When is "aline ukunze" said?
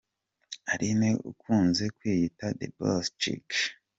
0.71-1.85